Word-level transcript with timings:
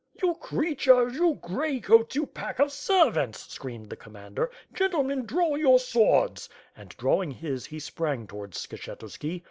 "You 0.19 0.33
creatures, 0.33 1.13
you 1.13 1.35
grey 1.43 1.79
coats, 1.79 2.15
you 2.15 2.25
pack 2.25 2.57
of 2.57 2.71
servants, 2.71 3.53
screamed 3.53 3.91
the 3.91 3.95
command 3.95 4.39
er. 4.39 4.49
"Gentlemen, 4.73 5.27
draw 5.27 5.53
your 5.53 5.77
swords," 5.77 6.49
and, 6.75 6.89
drawing 6.97 7.29
his, 7.29 7.67
he 7.67 7.77
sprang 7.79 8.25
towards 8.25 8.57
Skshetuski. 8.65 9.39